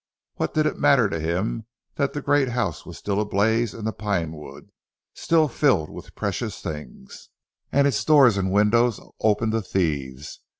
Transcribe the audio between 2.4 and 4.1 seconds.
house was still ablaze in the